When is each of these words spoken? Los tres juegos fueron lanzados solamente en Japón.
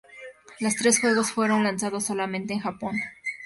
Los 0.59 0.73
tres 0.77 0.99
juegos 0.99 1.31
fueron 1.31 1.63
lanzados 1.63 2.05
solamente 2.05 2.53
en 2.55 2.59
Japón. 2.59 2.99